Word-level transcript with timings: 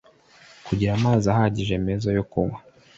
kugira 0.65 0.91
amazi 0.97 1.25
ahagije 1.33 1.73
meza 1.85 2.07
yo 2.17 2.23
kunywa 2.31 2.57